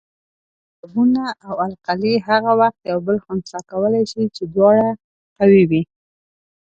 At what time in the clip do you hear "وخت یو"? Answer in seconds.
2.61-2.99